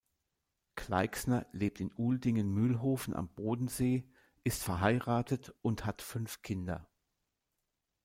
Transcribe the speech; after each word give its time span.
Gleixner 0.73 1.45
lebt 1.51 1.79
in 1.79 1.93
Uhldingen-Mühlhofen 1.95 3.13
am 3.13 3.29
Bodensee, 3.35 4.09
ist 4.43 4.63
verheiratet 4.63 5.53
und 5.61 5.85
hat 5.85 6.01
fünf 6.01 6.41
Kinder. 6.41 6.89